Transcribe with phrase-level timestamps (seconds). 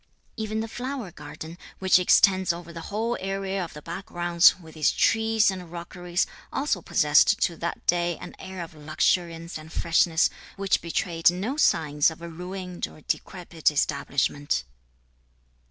[0.35, 4.75] Even the flower garden, which extends over the whole area of the back grounds, with
[4.75, 10.27] its trees and rockeries, also possessed to that day an air of luxuriance and freshness,
[10.57, 14.63] which betrayed no signs of a ruined or decrepid establishment."